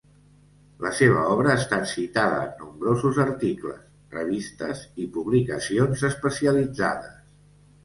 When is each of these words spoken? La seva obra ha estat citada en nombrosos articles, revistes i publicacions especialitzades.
La 0.85 0.91
seva 0.99 1.25
obra 1.33 1.51
ha 1.51 1.57
estat 1.61 1.85
citada 1.91 2.39
en 2.45 2.55
nombrosos 2.63 3.21
articles, 3.25 3.85
revistes 4.17 4.83
i 5.05 5.09
publicacions 5.21 6.05
especialitzades. 6.13 7.25